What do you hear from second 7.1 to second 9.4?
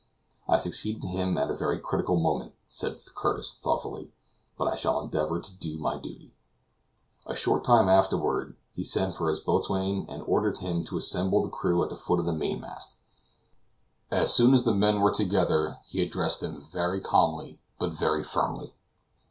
A short time afterward he sent for